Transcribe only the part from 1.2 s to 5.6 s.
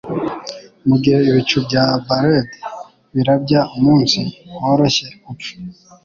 ibicu bya barrèd birabya umunsi woroshye-upfa